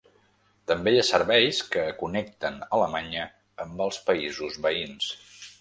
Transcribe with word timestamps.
També 0.71 0.93
hi 0.93 1.01
ha 1.01 1.03
serveis 1.09 1.59
que 1.75 1.83
connecten 2.01 2.59
Alemanya 2.79 3.29
amb 3.67 3.87
els 3.89 4.03
països 4.11 4.63
veïns. 4.69 5.15